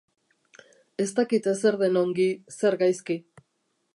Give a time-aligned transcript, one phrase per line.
[1.03, 3.21] Ez dakite zer den ongi, zer gaizki.